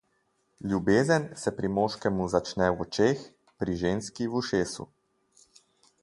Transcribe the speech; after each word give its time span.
Ljubezen 0.69 1.25
se 1.41 1.51
pri 1.57 1.69
moškemu 1.73 2.25
začne 2.35 2.69
v 2.77 2.81
očeh, 2.85 3.21
pri 3.63 3.75
ženski 3.83 4.31
v 4.31 4.41
ušesu. 4.41 4.87